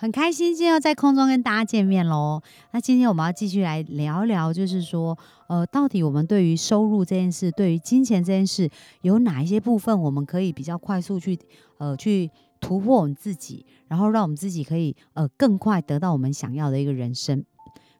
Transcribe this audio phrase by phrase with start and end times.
[0.00, 2.40] 很开心今天要在空中跟大家见面喽。
[2.70, 8.70] 那今天我们要继续来聊聊，就是说，呃，到底我们对于收入这件事，对于金钱这件事，
[9.02, 11.36] 有哪一些部分我们可以比较快速去，
[11.78, 12.30] 呃，去
[12.60, 17.44] 突破我们自己，然后让我们自己可以，呃，更快得到我们想要的一个人生。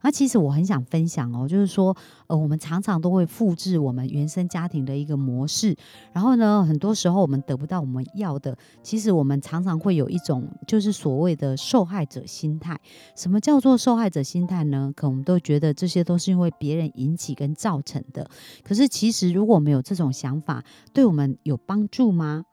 [0.01, 1.97] 那其实我很想分享哦，就是说，
[2.29, 5.77] 呃，我们常常都会复制我们原生家庭的一个模式，
[6.13, 12.79] 然后呢，很多时候我们得不到我们要的，其实我们常常会有一种就是所谓的受害者心态。
[13.17, 14.93] 什么叫做受害者心态呢？
[14.95, 18.31] 可能我们都觉得这些都是因为别人引起跟造成的。
[18.63, 22.45] 可是其实如果没有这种想法，对我们有帮助吗？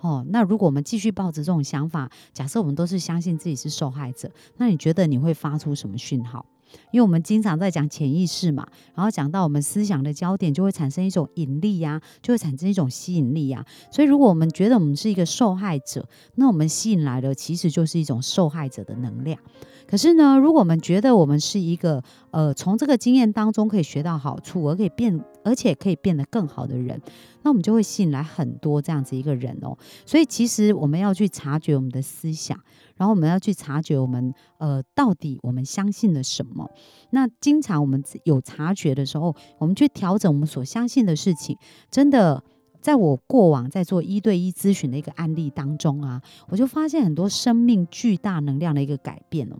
[0.00, 6.44] 哦，那如果我们继续抱着这种想法，假设我们都是相信自己是受害者，那你觉得你会发出什么讯号？
[6.90, 13.64] 因为我们经常在讲潜意识嘛，然后讲到我们思想的焦点，就会产生一种引力呀，就会产生一种吸引力呀。
[13.90, 19.38] 所以，如果我们觉得我们是一个受害者，那我们吸引来的其实就是一种受害者的能量。
[19.86, 27.00] 可是呢，如果我们觉得我们是一个呃，从这个经验当中可以学到好处，而可以变，而且可以变得更好的人，
[27.42, 29.76] 那我们就会吸引来很多这样子一个人哦。
[30.04, 32.58] 所以，其实我们要去察觉我们的思想。
[32.96, 36.70] 然后我们要去察觉我们呃到底我们相信了什么。
[37.12, 41.56] 那经常我们有察觉的时候，我们去调整我们所相信的事情。
[41.90, 42.44] 真的，
[42.82, 49.58] 在我过往在做一对一咨询的一个案例当中啊，我就发现很多生命巨大能量的一个改变了。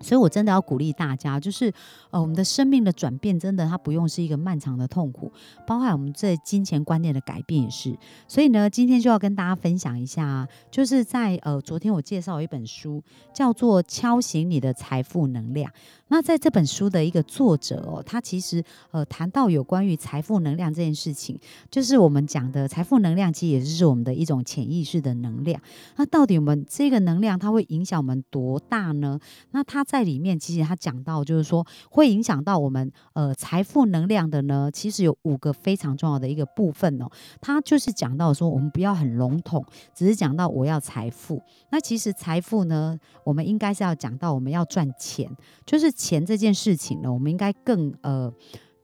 [0.00, 1.72] 所以，我真的要鼓励大家，就是
[2.10, 5.32] 呃，我们的生命的转变，真的它不用是一个漫长的痛苦，
[5.66, 7.96] 包含我们这金钱观念的改变也是。
[8.26, 15.70] 所以呢，今天就要跟大家分享一下，就是在呃，昨天我介绍一本书，叫做《敲醒你的财富能量》。
[16.10, 21.38] 那在这本书的一个作者哦，他其实呃谈到有关于财富能量这件事情，
[21.70, 25.60] 就是我们讲的财富能量，其实也就是我们的一种潜意识的能量。
[25.96, 29.20] 那到底我们这个能量它会影响我们多大呢？
[29.50, 37.06] 那他在里面其实他讲到，就是说会影响到我们呃财富能量的呢，其实有五个非常重要的一个部分哦。
[37.40, 41.42] 他就是讲到说，我们不要很笼统，只是讲到我要财富。
[41.70, 45.28] 那其实财富呢，我们应该是要讲到我们要赚钱，
[45.66, 45.88] 就是。
[45.90, 48.32] 钱这件事情呢，我们应该更呃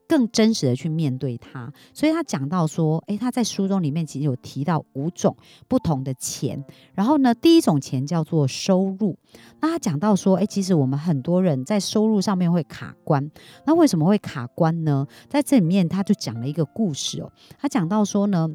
[0.07, 1.71] 更真实的去面对他。
[1.93, 5.35] 所以他讲到说，诶，他在书中里面其实有提到五种
[5.67, 6.63] 不同的钱。
[6.93, 9.17] 然后呢，第一种钱叫做收入。
[9.61, 13.31] 那他讲到说，诶，其实我们很多人在收入上面会卡关。
[13.65, 15.07] 那为什么会卡关呢？
[15.27, 17.31] 在这里面他就讲了一个故事哦。
[17.57, 18.49] 他讲到说呢。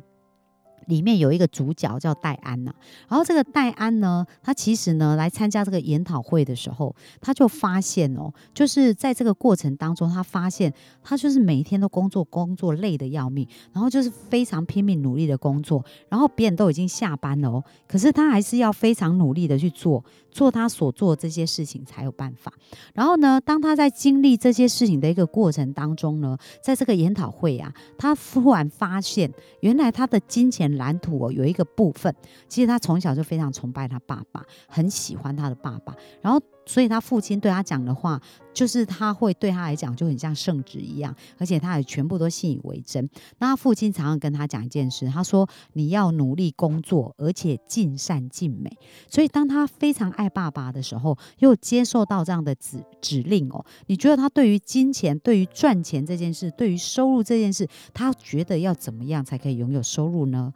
[0.90, 2.74] 里面有一个主角叫戴安呐，
[3.08, 22.52] 然后这个戴安呢，他其实呢来参加这个研讨会的时候，他就发现哦，就是在这个过程当中，他发现他就是每天都工作，工作累得要命，然后就是非常拼命努力的工作，然后别人都已经下班了哦，可是他还是要非常努力的去做，做他所做这些事情才有办法。
[22.94, 29.30] 然后呢，当他在经历这些事情的一个过程当中呢，在这个研讨会啊，他忽然发现，
[29.60, 30.70] 原来他的金钱。
[30.80, 32.12] 蓝图哦，有一个部分，
[32.48, 38.20] 其实他从小就非常崇拜他爸爸，很喜欢他的爸爸，然后所以他父亲对他讲的话，
[38.54, 43.10] 就是他会对他来讲就很像圣旨一样，而且他也全部都信以为真。
[43.38, 48.70] 那他父亲常常跟他讲一件事，他说你要努力工作，而且尽善尽美。
[49.08, 60.54] 所以当他非常爱爸爸的时候，又接受到这样的指指令哦，你觉得他对于金钱、对于赚钱这件事、对于收入这件事，他觉得要怎么样才可以拥有收入呢？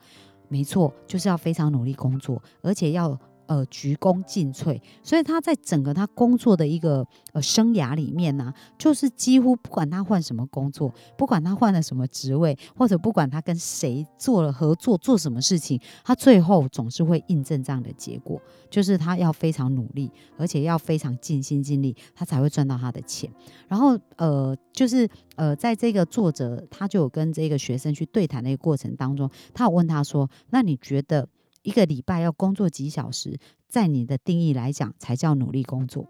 [0.48, 3.18] 没错，就是要非常努力工作，而且要。
[3.46, 23.30] 呃，鞠躬尽瘁，所以他在整个他工作的一个呃生涯里面呢，就是几乎不管他换什么工作，不管他换了什么职位，或者不管他跟谁做了合作，做什么事情，他最后总是会印证这样的结果，就是他要非常努力，而且要非常尽心尽力，他才会赚到他的钱。
[23.68, 31.28] 然后呃，就是呃，在这个作者他就有跟这个学生去对谈的一个过程当中，他有问他说：“那你觉得？”
[31.64, 33.36] 一个礼拜要工作几小时，
[33.68, 36.06] 在你的定义来讲才叫努力工作。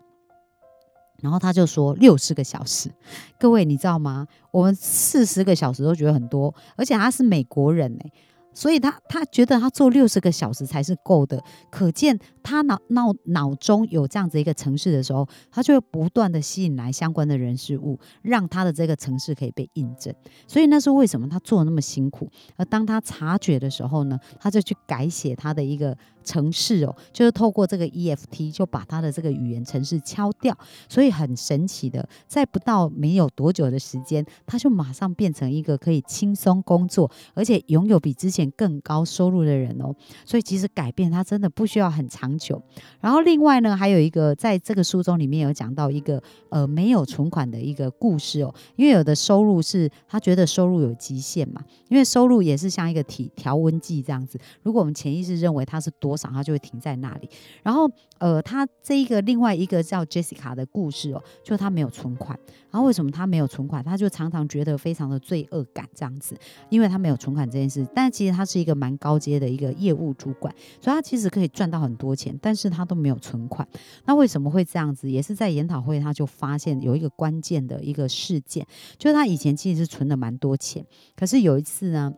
[1.23, 2.91] 然后他就说六十个小时，
[3.39, 4.27] 各位你知道吗？
[4.51, 8.13] 我们四十个小时都觉得很多，而且他是美国人哎，
[8.53, 20.15] 所以他他觉得他做六十个小时才是够的，可见他脑脑脑中有这样子一个城市的时候，他就会不断的吸引来相关的人事物，让他的这个城市可以被印证。
[20.47, 22.31] 所以那是为什么他做那么辛苦。
[22.55, 30.57] 而当他察觉的时候呢，他就去改写他的一个城市哦，就是透过这个 EFT 就把他的这个语言城市敲掉。
[30.89, 38.45] 所以很神奇的，在不到没有多久的时间，他就马上变成一个可以轻松工作，而且拥有比之前。
[38.57, 39.95] 更高收入的人哦，
[40.25, 42.63] 所以其实改变他真的不需要很长久。
[43.01, 57.29] 然后另外呢，还有一个在这个书中里面有讲到一个呃没有存款的一个故事哦，因为有的收入是他觉得收入有极限嘛，因为收入也是像一个体调温计这样子，如果我们潜意识认为它是多少，它就会停在那里。
[57.63, 62.39] 然后呃，他这一个另外一个叫 Jessica 的故事哦，就他没有存款，
[62.75, 63.83] 然后为什么他没有存款？
[63.83, 66.37] 他就常常觉得非常的罪恶感这样子，
[66.69, 68.35] 因为他没有存款这件事，但其实。
[68.35, 73.65] 他是一个蛮高阶的一个业务主管，所以他其实可以赚到很多钱，但是他都没有存款。
[74.07, 75.09] 那为什么会这样子？
[75.09, 78.67] 也是在研讨会，他就发现有一个关键的一个事件，
[78.99, 80.85] 就是他以前其实是存了蛮多钱，
[81.15, 82.13] 可是有一次呢。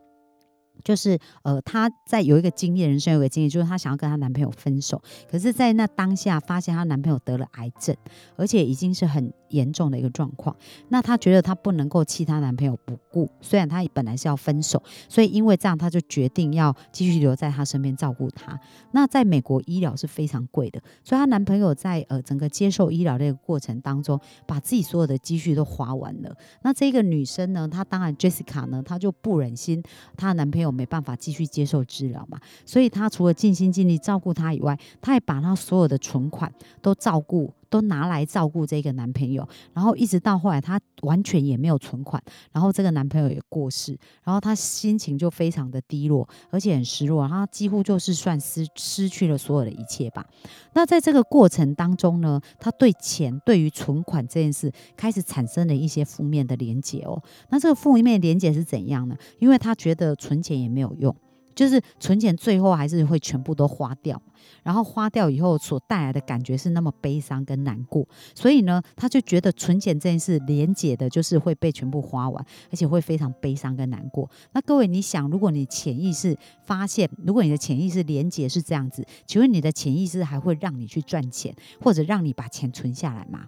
[0.85, 7.97] 就是呃，她在有一个经验，人生有个经验，就是她想要跟她男朋友分手，可是，在那当下发现她男朋友得了癌症，
[8.37, 10.55] 而且已经是很严重的一个状况。
[10.91, 18.59] 那她觉得她不能够弃她男朋友不顾，虽然她本来是要分手，所以因为这样，她就决定要继续留在他身边照顾他。
[18.93, 26.37] 那在美国医疗是非常贵的，所以她男朋友在呃整个接受医疗的一个过程当中，把自己所有的积蓄都花完了。
[26.63, 29.83] 那这个女生呢，她当然 Jessica 呢，她就不忍心
[30.17, 30.67] 她男朋友。
[30.77, 36.53] 没办法继续接受治疗嘛，所以她除了尽心尽力照顾他以外，她还把她所有的存款
[36.83, 39.49] 都照顾，都拿来照顾这个男朋友。
[39.73, 42.23] 然后一直到后来，她完全也没有存款，
[42.53, 50.25] 然后这个男朋友也过世，然后她心情就非常的低落，而且很失落，他几乎就是算失失去了所有的一切吧。
[50.75, 57.23] 那在这个过程当中呢，他对钱、对于存款这件事开始产生了一些负面的连结哦。
[57.51, 59.17] 那这个负面连结是怎样呢？
[59.39, 61.15] 因为他觉得存钱也没有用。
[61.57, 64.21] 就是存钱，最后还是会全部都花掉，
[64.63, 74.31] 然后花掉以后所带来的感觉是那么悲伤跟难过，所以呢，他就觉得存钱这件事连结的就是会被全部花完，而且会非常悲伤跟难过。
[74.53, 83.47] 那各位，你想，如果你潜意识发现，如果你的潜意识连结是这样子，请问你的潜意识还会让你去赚钱，或者让你把钱存下来吗？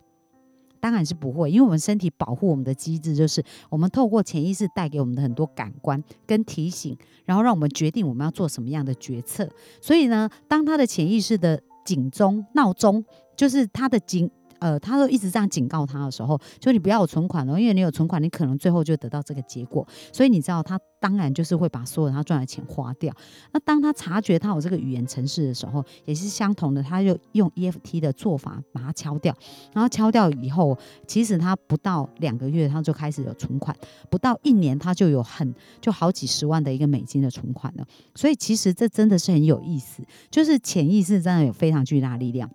[0.80, 9.48] 当然是不会，因为我们身体保护我们的机制就是我们透过潜意识带给我们的很多感官跟提醒，然后让我们决定我们要做什么样的决策。
[9.80, 13.04] 所以呢，当他的潜意识的警钟闹钟，
[13.36, 14.30] 就是他的警。
[14.58, 19.86] 呃，他都一直这样警告他的时候，就你不要有存款了，因为你有存款，你可能最后就得到这个结果。
[20.12, 23.14] 所以你知道，他当然就是会把所有他赚的钱花掉。
[23.52, 29.34] 那当他察觉他有这个语言程式的时候，也是相同的，他就用 EFT 的做法把它敲掉。
[29.72, 30.76] 然后敲掉以后，
[31.06, 33.74] 其实他不到两个月，他就开始有存款；
[34.10, 37.86] 不到一年，他就有很就好几十万的一个美金的存款了。
[38.14, 42.50] 所以其实这真的是很有意思，就是潜意识真的有非常巨大力量。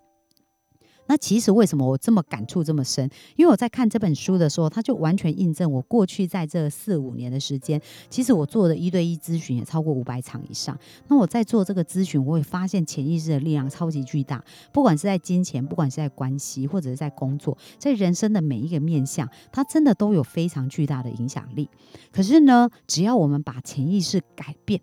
[1.07, 3.09] 那其实为什么我这么感触这么深？
[3.35, 10.77] 因为我在看这本书的时候，它就完全印证我过去在这四五年的时间，其实我做的一对一咨询也超过五百场以上。
[11.07, 21.69] 那我在做这个咨询，我会发现潜意识的力量超级巨大，不管是在金钱，不管是在关系，或者是在工作，在人生的每一个面向，它真的都有非常巨大的影响力。
[22.11, 24.81] 可是呢，只要我们把潜意识改变。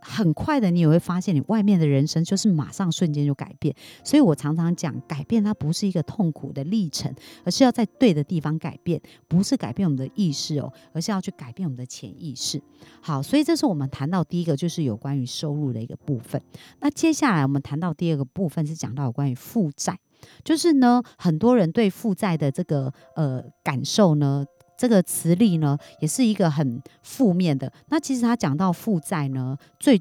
[0.00, 3.74] 很快的，你也会发现，你外面的人生就是马上瞬间就改变。
[4.02, 7.14] 所以我常常讲，改变它不是一个痛苦的历程，
[7.44, 12.60] 而是要在对的地方改变，不是改变我们的意识哦，而是要去改变我们的潜意识。
[13.00, 16.40] 好，所以这是我们谈到第一个，就是有关于收入的一个部分。
[16.80, 19.98] 那接下来我们谈到第二个部分，是讲到有关于负债，
[20.42, 24.44] 就是呢，很多人对负债的这个呃感受呢。
[24.80, 27.70] 这个磁力呢，也是一个很负面的。
[27.90, 30.00] 那其实他讲到负债呢，最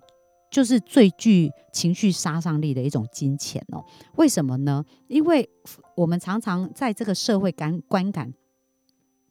[0.50, 3.83] 就是最具情绪杀伤力的一种金钱哦。
[4.15, 4.81] 为什么呢？
[5.09, 5.50] 因为
[5.98, 8.33] 我们常常在这个社会感观感。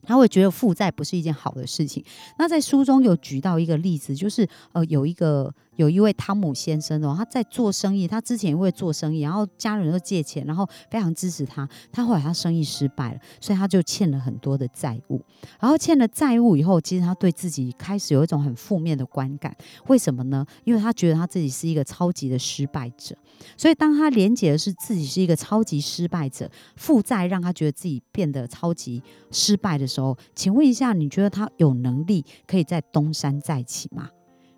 [0.09, 2.03] 他会觉得负债不是一件好的事情。
[2.39, 11.69] 那在书中有举到一个例子，就是呃，有一个有一位汤姆先生哦，他在做生意，他之前因为做生意，然后家人都借钱，然后非常支持他。
[11.93, 15.21] 他后来他生意失败了，所以他就欠了很多的债务。
[15.61, 19.55] 然后欠了债务以后，其实他对自己开始有一种很负面的观感。
[19.89, 20.47] 为什么呢？
[20.65, 23.15] 因为他觉得他自己是一个超级的失败者。
[23.57, 29.87] 所以当他连结的是自己是一个超级失败者，负债让他觉得自己变得超级失败的。
[29.89, 29.98] 时候，
[30.35, 34.09] 请问一下，你觉得他有能力可以在东山再起吗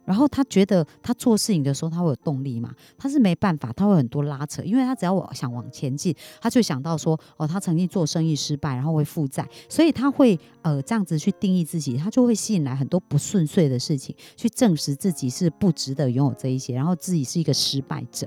[0.06, 2.75] 然后他觉得他做事情的时候他会有动力吗？
[2.99, 18.26] 他是没办法，他会很多拉扯，因为他只要我想往前进，他就想到说，哦，他曾经做生意失败，然后会负债，所以他会呃这样子去定义自己，他就会吸引来很多不顺遂的事情，去证实自己是不值得拥有这一些，然后自己是一个失败者。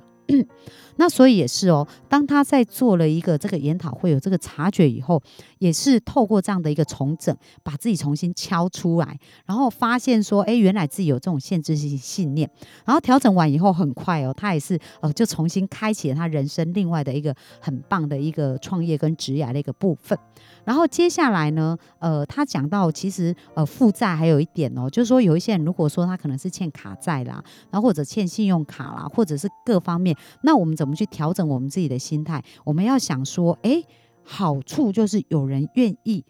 [0.97, 5.21] 那所以也是哦，当他在做了一个这个研讨会有这个察觉以后，
[5.59, 12.49] 也是透过这样的一个重整，把自己重新敲出来，然后发现说，哎，原来自己有这种限制性信念，
[12.85, 20.17] 然后调整完以后，很快哦，他也是呃，就重新开启了他人生另外的一个很棒的一个创业跟职业的一个部分。
[20.65, 32.43] 然后接下来呢，呃，他讲到其实呃负债还有一点哦，就是说有一些人如果说他可能是欠卡债啦，然后或者欠信用卡啦，或者是各方面，那我们怎怎么去调整我们自己的心态？
[32.65, 33.81] 我们要想说，哎，
[34.21, 36.25] 好处就是有人愿意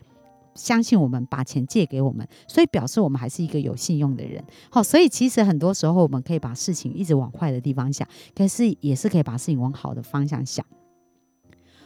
[0.54, 4.44] 相信我们，把钱借给我们，所以表示我们还是一个有信用的人。
[4.70, 10.64] 好，所以其实很多时候我们可以把事情一直往坏的地方想，可是也是可以把事情往好的方向想。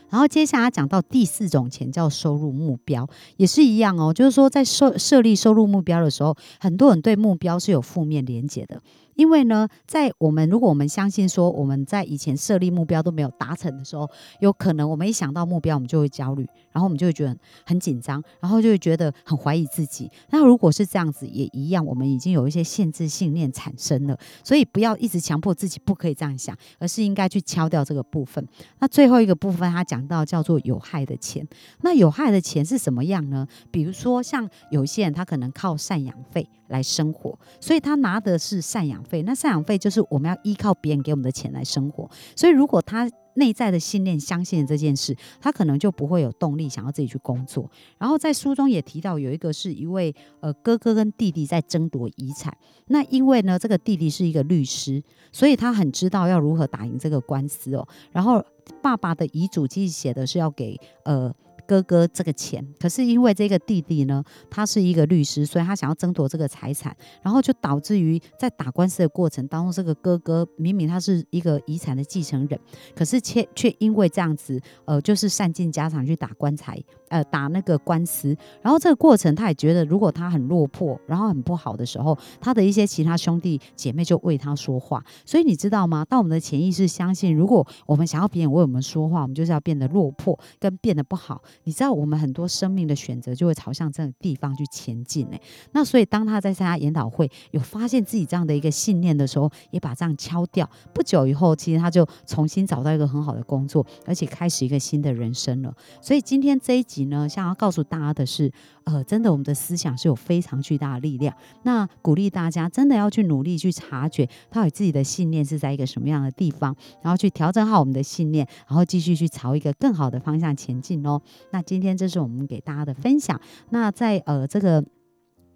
[0.09, 3.07] 然后接下来讲到第四种钱叫收入目标，
[3.37, 8.81] 也是一样哦，就是说在设设立收入目标的时候，很多人对目标是有负面连结的。
[9.17, 14.09] 因为呢，在我们如果我们相信说我们在以前设立目标都没有达成的时候，
[14.39, 20.09] 有可能我们一想到目标，我们就会焦虑，然后我们就会觉得很紧张，然后就会觉得很怀疑自己。
[20.29, 24.15] 那如果是这样子，也一样，我们已经有一些限制信念产生了。
[24.43, 28.47] 所以不要一直强迫自己不可以这样想，而是应该去敲掉这个部分。
[28.77, 31.43] 那最后一个部分，他讲到叫做有害的钱。
[31.81, 33.47] 那有害的钱是什么样呢？
[33.71, 39.03] 比如说像有些人他可能靠赡养费来生活，所以他拿的是赡养。
[39.07, 47.69] 费那赡养费就是我们要依靠别人给我们的钱来生活，所以如果他内在的信念相信这件事，他可能就不会有动力想要自己去工作。
[47.97, 52.55] 然后在书中也提到，有一个是一位呃哥哥跟弟弟在争夺遗产，
[52.87, 57.87] 那因为呢这个弟弟是一个律师，所以他很知道要如何打赢这个官司哦。
[58.11, 58.43] 然后
[58.81, 61.33] 爸爸的遗嘱其实写的是要给呃。
[61.67, 72.59] 哥哥这个钱，可是因为这个弟弟呢，他是一个律师，所以他想要争夺这个财产，然后就导致于在打官司的过程当中，这个哥哥明明他是一个遗产的继承人，
[72.95, 76.63] 可是却却因为这样子，呃，就是散尽家产去打官司。
[77.09, 85.03] 呃，打那个官司，然后这个过程他也觉得，如果他很落魄，然后很不好的时候，他的一些其他兄弟姐妹就为他说话。
[85.25, 86.03] 所以你知道吗？
[86.03, 91.41] 当我们的潜意识相信，如果我们想要别人为我们说话，我们就是要变得落魄，跟变得不好。
[91.63, 95.37] 你知道，我们很多生命的选择就会朝向这个地方去前进呢。
[95.71, 100.69] 那所以，当他在参加研讨会，有发现自己这样的一个信念的时候，也把这样敲掉。
[100.93, 105.73] 不久以后，其实他就重新找到一个很好的工作，而且开始一个新的人生了。
[106.01, 106.96] 所以今天这一集。
[107.05, 108.51] 呢，想要告诉大家的是，
[108.83, 111.35] 呃，真的，我们的思想是有非常巨大的力量。
[111.63, 121.21] 那鼓励大家真的要去努力去察觉，到底自己的信念是在一个什么样的地方，然后去调整好我们的信念，然后继续去朝一个更好的方向前进哦。
[121.51, 123.39] 那今天这是我们给大家的分享。
[123.69, 124.83] 那在呃这个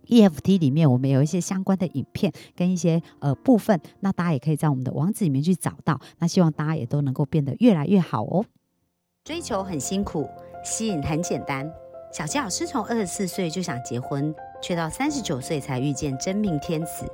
[0.07, 5.99] EFT 里面，我们有一些相关的影片跟一些呃部分，那大家也可以在我们的网址里面去找到。
[6.19, 8.43] 那希望大家也都能够变得越来越好哦。
[9.23, 10.27] 追求很辛苦。
[10.63, 11.71] 吸引很简单，
[12.11, 17.05] 小纪老师从二十四岁就想结婚，却到三十九岁才遇见真命天子。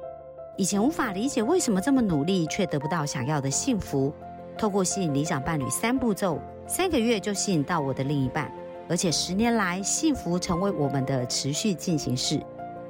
[0.57, 4.13] 以前无法理解为什么这么努力却得不到想要的幸福。
[4.57, 8.51] 透过吸引理想伴侣三步骤，三个月就吸引到我的另一半，
[8.89, 12.41] 而且十年来幸福成为我们的持续进行式。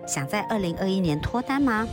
[0.06, 1.86] 想在二零二一年脱单吗？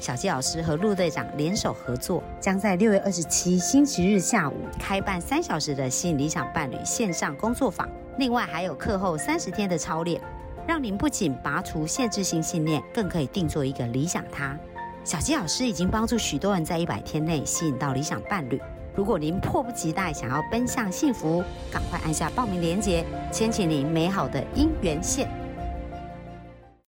[0.00, 7.88] 小纪老师和陆队长联手合作，将在六月二十七星期日下午开办三小时的吸引理想伴侣线上工作坊。
[8.18, 10.20] 另外还有课后三十天的操练，
[10.66, 14.56] 让您不仅拔除限制性信念，更可以定做一个理想他。
[15.04, 18.60] 小鸡老师已经帮助许多人在一百天内吸引到理想伴侣。
[18.94, 25.30] 如果您迫不及待想要奔向幸福，赶快按下报名链接，牵起您美好的姻缘线。